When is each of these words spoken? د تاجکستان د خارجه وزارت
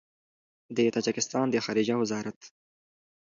د 0.75 0.77
تاجکستان 0.95 1.45
د 1.49 1.55
خارجه 1.65 1.95
وزارت 2.01 2.39